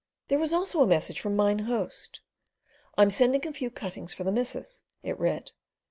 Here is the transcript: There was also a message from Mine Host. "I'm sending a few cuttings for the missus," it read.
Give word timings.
There 0.29 0.39
was 0.39 0.51
also 0.51 0.81
a 0.81 0.87
message 0.87 1.19
from 1.21 1.35
Mine 1.35 1.59
Host. 1.59 2.21
"I'm 2.97 3.11
sending 3.11 3.45
a 3.45 3.53
few 3.53 3.69
cuttings 3.69 4.15
for 4.15 4.23
the 4.23 4.31
missus," 4.31 4.81
it 5.03 5.19
read. 5.19 5.51